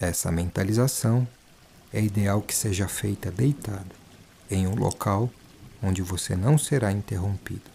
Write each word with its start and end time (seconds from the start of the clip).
Essa 0.00 0.32
mentalização 0.32 1.28
é 1.92 2.00
ideal 2.00 2.40
que 2.40 2.54
seja 2.54 2.88
feita 2.88 3.30
deitada, 3.30 3.94
em 4.50 4.66
um 4.66 4.74
local 4.74 5.28
onde 5.82 6.00
você 6.00 6.34
não 6.34 6.56
será 6.56 6.90
interrompido. 6.90 7.70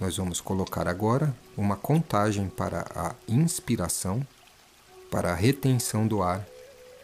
Nós 0.00 0.16
vamos 0.16 0.40
colocar 0.40 0.88
agora 0.88 1.32
uma 1.56 1.76
contagem 1.76 2.48
para 2.48 2.84
a 2.96 3.14
inspiração, 3.28 4.26
para 5.08 5.30
a 5.30 5.36
retenção 5.36 6.04
do 6.04 6.20
ar 6.20 6.44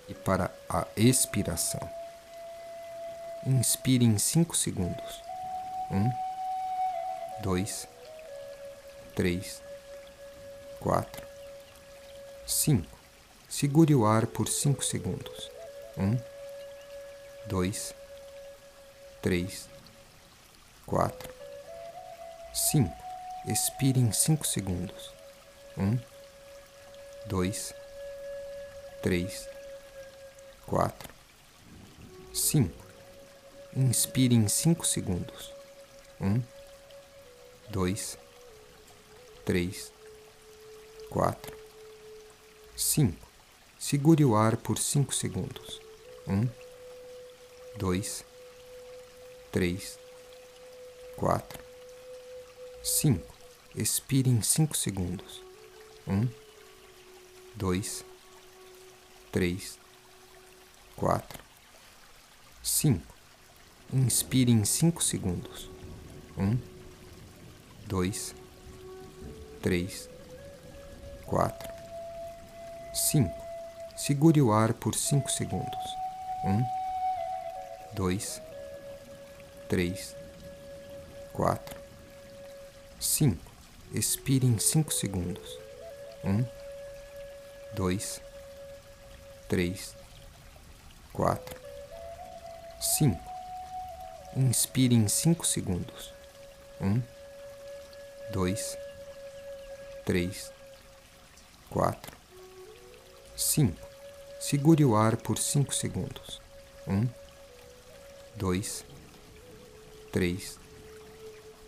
e 0.09 0.15
para 0.15 0.53
a 0.69 0.85
expiração. 0.97 1.89
Inspire 3.47 4.05
em 4.05 4.19
5 4.19 4.57
segundos. 4.57 5.23
1, 5.89 6.11
2, 7.45 7.89
3, 9.15 9.63
4, 10.81 11.23
5. 12.45 13.02
Segure 13.53 13.95
o 13.95 14.07
ar 14.07 14.27
por 14.27 14.48
5 14.48 14.82
segundos. 14.82 15.50
1, 15.98 16.19
2, 17.48 17.95
3, 19.20 19.69
4, 20.87 21.34
5. 22.55 22.91
Expire 23.47 24.01
em 24.01 24.11
5 24.11 24.47
segundos. 24.47 25.12
1, 25.77 25.98
2, 27.27 27.75
3, 29.02 29.48
4, 30.66 31.14
5. 32.33 32.87
Inspire 33.77 34.34
em 34.34 34.48
5 34.48 34.87
segundos. 34.87 35.53
1, 36.19 36.42
2, 37.69 38.19
3, 39.45 39.92
4, 41.11 41.56
5. 42.75 43.31
Segure 43.82 44.24
o 44.24 44.36
ar 44.36 44.56
por 44.56 44.78
5 44.78 45.12
segundos. 45.12 45.80
1, 46.28 46.48
2, 47.77 48.24
3, 49.50 49.98
4, 51.16 51.64
5. 52.80 53.34
Expire 53.74 54.30
em 54.30 54.41
5 54.41 54.77
segundos. 54.77 55.42
1, 56.06 56.28
2, 57.56 58.05
3, 59.33 59.78
4, 60.94 61.42
5. 62.62 63.14
Inspire 63.92 64.52
em 64.52 64.64
5 64.64 65.02
segundos. 65.02 65.69
1, 66.39 66.56
2, 67.89 68.34
3, 69.61 70.08
4, 71.27 71.69
5. 72.94 73.42
Segure 74.05 74.42
o 74.42 74.53
ar 74.53 74.75
por 74.75 74.97
5 74.97 75.31
segundos. 75.31 75.97
1, 76.42 76.67
2, 77.95 78.42
3, 79.69 80.17
4, 81.33 81.81
5. 82.98 83.39
Expire 83.95 84.45
em 84.45 84.58
5 84.58 84.92
segundos. 84.92 85.56
1, 86.25 86.45
2, 87.77 88.20
3, 89.48 89.97
4, 91.12 91.61
5. 92.80 93.20
Inspire 94.34 94.97
em 94.97 95.06
5 95.06 95.47
segundos. 95.47 96.12
1, 96.80 97.00
2, 98.33 98.78
3, 100.05 100.53
4, 101.70 102.17
5. 103.36 103.92
Segure 104.43 104.85
o 104.85 104.97
ar 104.97 105.17
por 105.17 105.39
5 105.39 105.73
segundos. 105.73 106.43
1, 106.89 107.09
2, 108.35 108.85
3, 110.11 110.59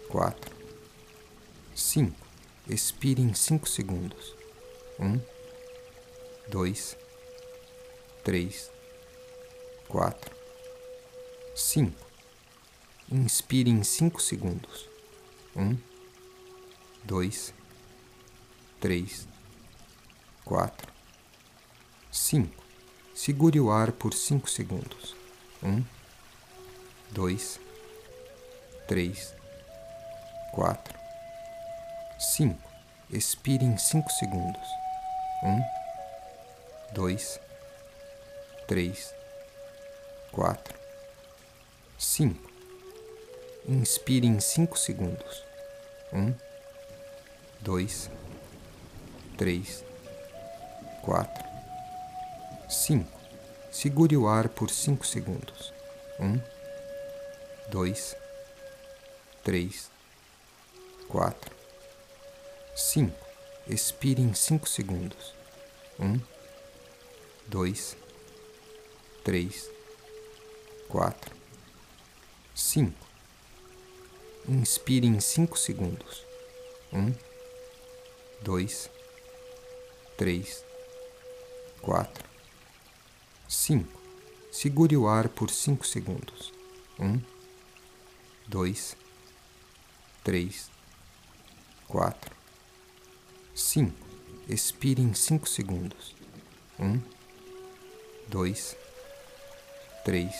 4, 0.08 0.56
5. 1.72 2.16
Expire 2.68 3.22
em 3.22 3.32
5 3.32 3.68
segundos. 3.68 4.34
1, 4.98 5.20
2, 6.48 6.96
3, 8.24 8.72
4, 9.86 10.36
5. 11.54 12.06
Inspire 13.12 13.70
em 13.70 13.84
5 13.84 14.20
segundos. 14.20 14.88
1, 15.54 15.78
2, 17.04 17.54
3, 18.80 19.28
4, 20.44 20.92
5. 22.10 22.63
Segure 23.14 23.60
o 23.60 23.70
ar 23.70 23.92
por 23.92 24.12
5 24.12 24.50
segundos. 24.50 25.14
1, 25.62 25.84
2, 27.12 27.60
3, 28.88 29.34
4, 30.52 30.98
5. 32.18 32.58
Expire 33.10 33.64
em 33.64 33.78
5 33.78 34.10
segundos. 34.10 34.68
1, 35.44 35.62
2, 36.92 37.40
3, 38.66 39.14
4, 40.32 40.74
5. 41.96 42.50
Inspire 43.68 44.26
em 44.26 44.40
5 44.40 44.76
segundos. 44.76 45.44
1, 46.12 46.34
2, 47.60 48.10
3, 49.38 49.84
4, 51.02 51.53
5. 52.74 53.08
Segure 53.70 54.16
o 54.16 54.28
ar 54.28 54.48
por 54.48 54.70
5 54.70 55.06
segundos. 55.06 55.72
1, 56.18 56.40
2, 57.70 58.16
3, 59.42 59.90
4, 61.08 61.56
5. 62.74 63.16
Expire 63.68 64.20
em 64.20 64.34
5 64.34 64.68
segundos. 64.68 65.34
1, 65.98 66.20
2, 67.46 67.96
3, 69.22 69.70
4, 70.88 71.34
5. 72.54 73.06
Inspire 74.48 75.06
em 75.06 75.20
5 75.20 75.56
segundos. 75.56 76.24
1, 76.92 77.14
2, 78.42 78.90
3, 80.16 80.64
4, 81.80 82.33
5. 83.54 83.88
Segure 84.50 84.96
o 84.96 85.08
ar 85.08 85.28
por 85.28 85.50
5 85.50 85.86
segundos. 85.86 86.52
1, 86.98 87.20
2, 88.48 88.96
3, 90.22 90.70
4, 91.88 92.36
5. 93.54 93.92
Expire 94.48 95.00
em 95.00 95.14
5 95.14 95.48
segundos. 95.48 96.14
1, 96.78 97.00
2, 98.28 98.76
3, 100.04 100.34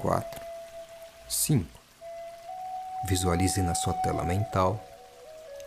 4, 0.00 0.40
5. 1.28 1.80
Visualize 3.08 3.60
na 3.62 3.74
sua 3.74 3.92
tela 3.94 4.24
mental 4.24 4.82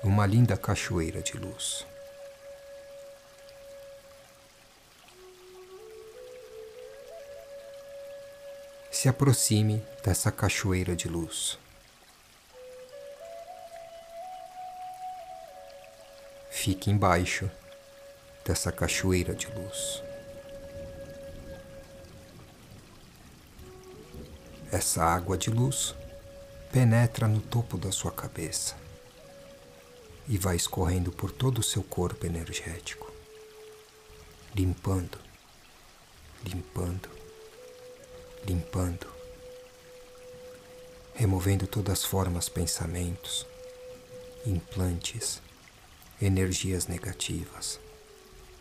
uma 0.04 0.26
linda 0.26 0.58
cachoeira 0.58 1.22
de 1.22 1.38
luz. 1.38 1.86
Se 9.00 9.08
aproxime 9.08 9.86
dessa 10.04 10.32
cachoeira 10.32 10.96
de 10.96 11.08
luz. 11.08 11.60
Fique 16.50 16.90
embaixo 16.90 17.48
dessa 18.44 18.72
cachoeira 18.72 19.36
de 19.36 19.46
luz. 19.52 20.02
Essa 24.72 25.04
água 25.04 25.38
de 25.38 25.52
luz 25.52 25.94
penetra 26.72 27.28
no 27.28 27.40
topo 27.40 27.78
da 27.78 27.92
sua 27.92 28.12
cabeça 28.12 28.76
e 30.28 30.40
vai 30.40 30.56
escorrendo 30.56 31.12
por 31.12 31.32
todo 31.32 31.60
o 31.60 31.64
seu 31.64 31.84
corpo 31.84 32.26
energético, 32.26 33.14
limpando, 34.56 35.20
limpando, 36.44 37.17
limpando, 38.48 39.06
removendo 41.14 41.68
todas 41.68 42.00
as 42.00 42.06
formas, 42.06 42.48
pensamentos, 42.48 43.46
implantes, 44.46 45.42
energias 46.22 46.88
negativas, 46.88 47.78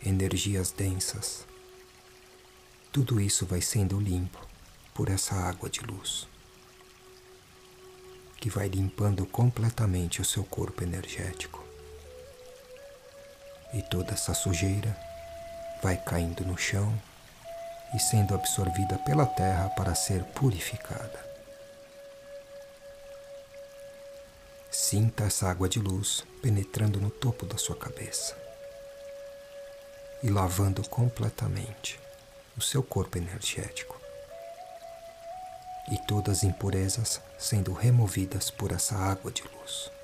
energias 0.05 0.71
densas. 0.71 1.47
Tudo 2.91 3.21
isso 3.21 3.45
vai 3.45 3.61
sendo 3.61 3.97
limpo 3.97 4.45
por 4.93 5.07
essa 5.07 5.35
água 5.35 5.69
de 5.69 5.79
luz, 5.79 6.27
que 8.41 8.49
vai 8.49 8.67
limpando 8.67 9.25
completamente 9.25 10.21
o 10.21 10.25
seu 10.25 10.43
corpo 10.43 10.83
energético. 10.83 11.63
E 13.73 13.81
toda 13.83 14.13
essa 14.13 14.33
sujeira 14.33 14.97
vai 15.81 15.95
caindo 15.95 16.43
no 16.43 16.57
chão 16.57 16.93
e 17.93 17.99
sendo 17.99 18.35
absorvida 18.35 18.97
pela 18.99 19.25
terra 19.25 19.69
para 19.69 19.95
ser 19.95 20.23
purificada. 20.23 21.25
Sinta 24.69 25.23
essa 25.23 25.49
água 25.49 25.67
de 25.67 25.79
luz 25.79 26.23
penetrando 26.41 26.99
no 26.99 27.09
topo 27.09 27.45
da 27.45 27.57
sua 27.57 27.75
cabeça 27.75 28.37
e 30.21 30.29
lavando 30.29 30.87
completamente 30.87 31.99
o 32.57 32.61
seu 32.61 32.83
corpo 32.83 33.17
energético 33.17 33.99
e 35.89 35.97
todas 35.97 36.39
as 36.39 36.43
impurezas 36.43 37.21
sendo 37.37 37.73
removidas 37.73 38.49
por 38.51 38.71
essa 38.71 38.95
água 38.95 39.31
de 39.31 39.43
luz. 39.43 39.96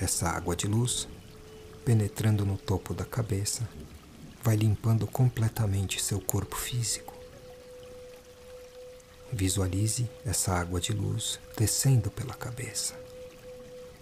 Essa 0.00 0.30
água 0.30 0.56
de 0.56 0.66
luz, 0.66 1.06
penetrando 1.84 2.46
no 2.46 2.56
topo 2.56 2.94
da 2.94 3.04
cabeça, 3.04 3.68
vai 4.42 4.56
limpando 4.56 5.06
completamente 5.06 6.02
seu 6.02 6.18
corpo 6.18 6.56
físico. 6.56 7.14
Visualize 9.30 10.10
essa 10.24 10.54
água 10.54 10.80
de 10.80 10.94
luz 10.94 11.38
descendo 11.54 12.10
pela 12.10 12.32
cabeça, 12.32 12.98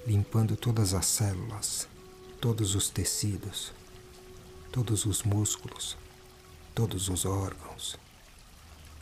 limpando 0.06 0.56
todas 0.56 0.94
as 0.94 1.04
células, 1.04 1.88
todos 2.40 2.76
os 2.76 2.88
tecidos, 2.88 3.72
todos 4.70 5.04
os 5.04 5.24
músculos, 5.24 5.96
todos 6.76 7.08
os 7.08 7.24
órgãos, 7.24 7.98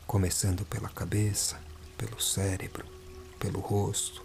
começando 0.06 0.64
pela 0.64 0.88
cabeça, 0.88 1.60
pelo 1.98 2.18
cérebro, 2.18 2.86
pelo 3.38 3.60
rosto, 3.60 4.22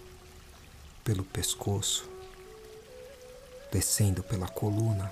pelo 1.03 1.25
pescoço, 1.25 2.10
descendo 3.71 4.21
pela 4.21 4.47
coluna, 4.47 5.11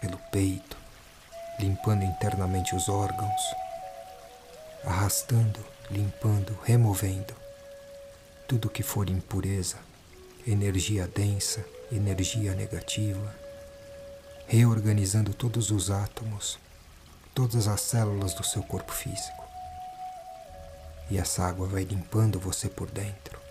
pelo 0.00 0.18
peito, 0.30 0.76
limpando 1.58 2.04
internamente 2.04 2.76
os 2.76 2.88
órgãos, 2.88 3.42
arrastando, 4.84 5.64
limpando, 5.90 6.56
removendo 6.62 7.34
tudo 8.46 8.70
que 8.70 8.82
for 8.82 9.08
impureza, 9.08 9.78
energia 10.46 11.08
densa, 11.08 11.64
energia 11.90 12.54
negativa, 12.54 13.34
reorganizando 14.46 15.32
todos 15.32 15.70
os 15.70 15.90
átomos, 15.90 16.58
todas 17.34 17.66
as 17.66 17.80
células 17.80 18.34
do 18.34 18.44
seu 18.44 18.62
corpo 18.62 18.92
físico. 18.92 19.44
E 21.10 21.18
essa 21.18 21.44
água 21.44 21.66
vai 21.66 21.84
limpando 21.84 22.38
você 22.38 22.68
por 22.68 22.90
dentro 22.90 23.45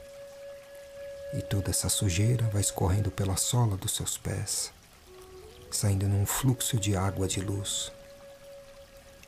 e 1.33 1.41
toda 1.41 1.69
essa 1.69 1.89
sujeira 1.89 2.47
vai 2.49 2.61
escorrendo 2.61 3.11
pela 3.11 3.35
sola 3.35 3.75
dos 3.75 3.95
seus 3.95 4.17
pés, 4.17 4.71
saindo 5.69 6.07
num 6.07 6.25
fluxo 6.25 6.79
de 6.79 6.95
água 6.95 7.27
de 7.27 7.41
luz. 7.41 7.91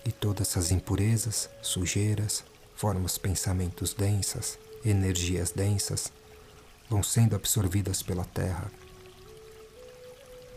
E 0.05 0.11
todas 0.11 0.49
essas 0.49 0.71
impurezas, 0.71 1.49
sujeiras, 1.61 2.43
formas 2.75 3.17
pensamentos 3.17 3.93
densas, 3.93 4.57
energias 4.85 5.51
densas, 5.51 6.11
vão 6.89 7.03
sendo 7.03 7.35
absorvidas 7.35 8.01
pela 8.01 8.23
terra 8.23 8.71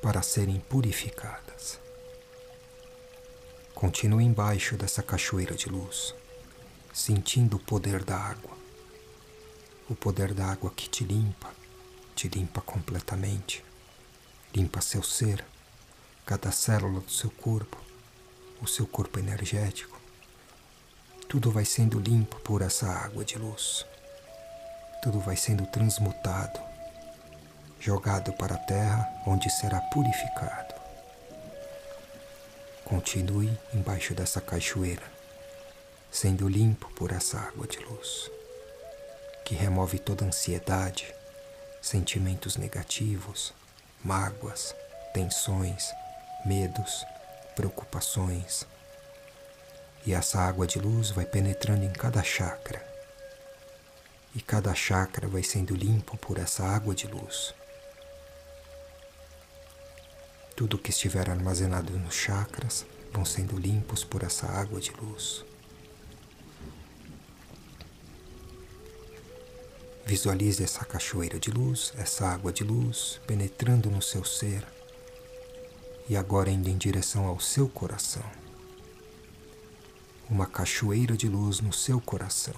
para 0.00 0.22
serem 0.22 0.60
purificadas. 0.60 1.81
Continue 3.75 4.25
embaixo 4.25 4.76
dessa 4.76 5.02
cachoeira 5.02 5.54
de 5.54 5.69
luz, 5.69 6.14
sentindo 6.92 7.56
o 7.56 7.60
poder 7.60 8.04
da 8.04 8.16
água 8.16 8.60
o 9.90 9.94
poder 9.96 10.32
da 10.32 10.46
água 10.46 10.70
que 10.70 10.88
te 10.88 11.02
limpa, 11.02 11.50
te 12.14 12.28
limpa 12.28 12.60
completamente, 12.60 13.64
limpa 14.54 14.81
seu 14.81 15.02
ser, 15.02 15.44
cada 16.25 16.52
célula 16.52 17.00
do 17.00 17.10
seu 17.10 17.28
corpo, 17.28 17.76
o 18.62 18.69
seu 18.69 18.87
corpo 18.87 19.19
energético. 19.19 19.98
Tudo 21.28 21.50
vai 21.50 21.64
sendo 21.64 21.98
limpo 21.98 22.37
por 22.40 22.62
essa 22.62 22.87
água 22.87 23.25
de 23.25 23.37
luz. 23.37 23.84
Tudo 25.02 25.19
vai 25.19 25.37
sendo 25.37 25.66
transmutado, 25.66 26.60
jogado 27.81 28.32
para 28.34 28.54
a 28.54 28.58
terra, 28.58 29.08
onde 29.26 29.50
será 29.50 29.81
purificado. 29.92 30.72
Continue 32.84 33.58
embaixo 33.75 34.14
dessa 34.14 34.40
cachoeira, 34.40 35.10
sendo 36.12 36.48
limpo 36.48 36.88
por 36.92 37.10
essa 37.10 37.40
água 37.40 37.66
de 37.66 37.78
luz 37.81 38.31
que 39.50 39.56
remove 39.56 39.99
toda 39.99 40.25
ansiedade, 40.25 41.12
sentimentos 41.82 42.56
negativos, 42.56 43.52
mágoas, 44.05 44.73
tensões, 45.12 45.91
medos, 46.47 47.05
preocupações. 47.56 48.64
E 50.06 50.14
essa 50.14 50.38
água 50.38 50.69
de 50.69 50.79
luz 50.79 51.11
vai 51.11 51.25
penetrando 51.25 51.85
em 51.85 51.93
cada 51.93 52.23
chakra. 52.23 52.81
E 54.37 54.41
cada 54.41 54.73
chakra 54.73 55.26
vai 55.26 55.43
sendo 55.43 55.75
limpo 55.75 56.17
por 56.17 56.38
essa 56.38 56.62
água 56.64 56.94
de 56.94 57.08
luz. 57.08 57.52
Tudo 60.55 60.79
que 60.79 60.91
estiver 60.91 61.29
armazenado 61.29 61.99
nos 61.99 62.14
chakras 62.14 62.87
vão 63.12 63.25
sendo 63.25 63.58
limpos 63.58 64.05
por 64.05 64.23
essa 64.23 64.47
água 64.47 64.81
de 64.81 64.93
luz. 64.93 65.44
Visualize 70.11 70.65
essa 70.65 70.85
cachoeira 70.85 71.39
de 71.39 71.53
luz, 71.53 71.93
essa 71.97 72.27
água 72.27 72.53
de 72.53 72.65
luz 72.65 73.21
penetrando 73.29 73.89
no 73.89 74.03
seu 74.03 74.25
ser 74.25 74.67
e 76.09 76.17
agora 76.17 76.51
indo 76.51 76.69
em 76.69 76.77
direção 76.77 77.27
ao 77.27 77.39
seu 77.39 77.69
coração. 77.69 78.25
Uma 80.29 80.47
cachoeira 80.47 81.17
de 81.17 81.29
luz 81.29 81.61
no 81.61 81.73
seu 81.73 82.01
coração, 82.01 82.57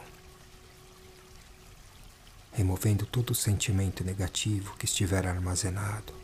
removendo 2.54 3.04
todo 3.04 3.32
o 3.32 3.34
sentimento 3.34 4.02
negativo 4.02 4.74
que 4.78 4.86
estiver 4.86 5.26
armazenado, 5.26 6.14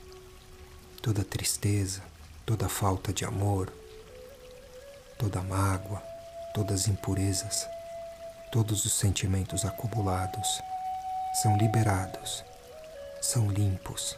toda 1.02 1.22
tristeza, 1.22 2.02
toda 2.46 2.70
falta 2.70 3.12
de 3.12 3.26
amor, 3.26 3.70
toda 5.18 5.42
mágoa, 5.42 6.02
todas 6.54 6.84
as 6.84 6.88
impurezas, 6.88 7.66
todos 8.50 8.86
os 8.86 8.94
sentimentos 8.94 9.66
acumulados 9.66 10.48
são 11.42 11.56
liberados, 11.56 12.44
são 13.20 13.50
limpos, 13.50 14.16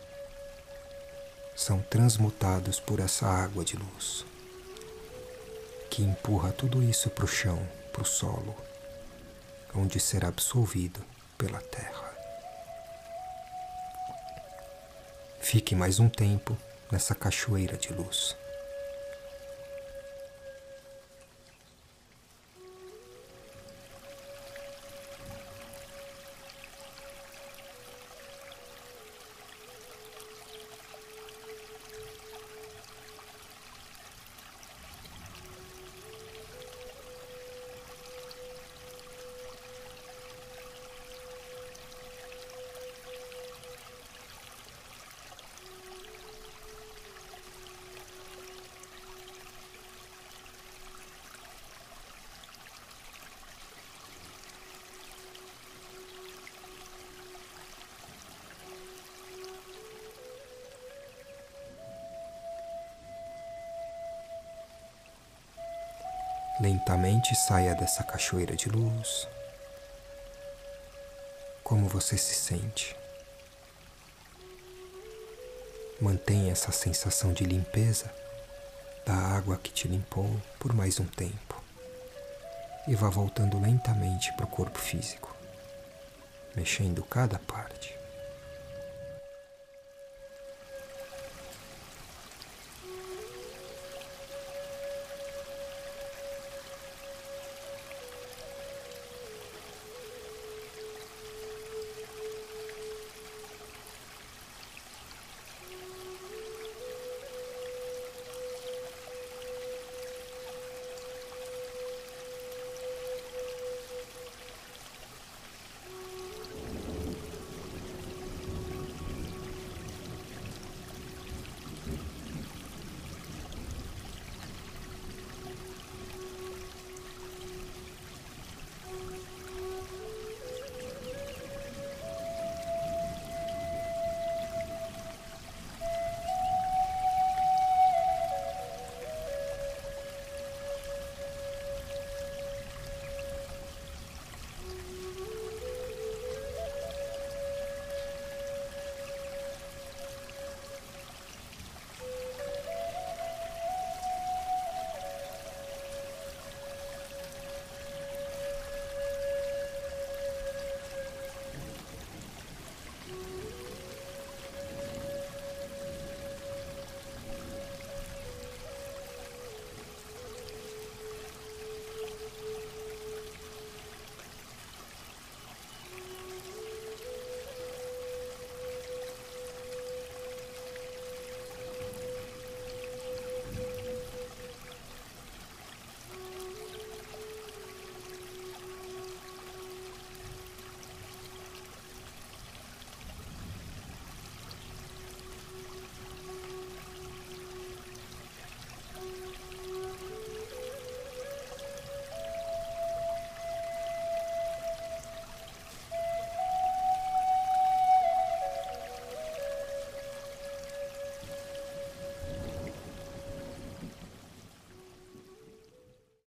são 1.55 1.81
transmutados 1.83 2.81
por 2.81 2.99
essa 2.99 3.27
água 3.27 3.65
de 3.65 3.77
luz 3.77 4.25
que 5.91 6.03
empurra 6.03 6.53
tudo 6.53 6.83
isso 6.83 7.11
para 7.11 7.25
o 7.25 7.29
chão, 7.29 7.61
para 7.93 8.03
o 8.03 8.07
solo, 8.07 8.57
onde 9.75 9.99
será 9.99 10.29
absolvido 10.29 11.05
pela 11.37 11.61
terra. 11.61 12.11
Fique 15.41 15.75
mais 15.75 15.99
um 15.99 16.09
tempo 16.09 16.57
nessa 16.91 17.15
cachoeira 17.15 17.77
de 17.77 17.93
luz. 17.93 18.37
Lentamente 66.61 67.35
saia 67.35 67.75
dessa 67.75 68.05
cachoeira 68.05 68.55
de 68.55 68.69
luz. 68.69 69.27
Como 71.65 71.89
você 71.89 72.19
se 72.19 72.35
sente? 72.35 72.95
Mantenha 76.01 76.53
essa 76.53 76.71
sensação 76.71 77.33
de 77.33 77.45
limpeza 77.45 78.13
da 79.07 79.15
água 79.15 79.57
que 79.57 79.73
te 79.73 79.89
limpou 79.89 80.31
por 80.59 80.75
mais 80.75 81.01
um 81.01 81.07
tempo. 81.07 81.61
e 82.89 82.95
vá 82.95 83.09
voltando 83.09 83.61
lentamente 83.61 84.33
para 84.33 84.47
o 84.47 84.49
corpo 84.49 84.79
físico, 84.79 85.35
mexendo 86.57 87.03
cada 87.05 87.39
parte. 87.39 88.00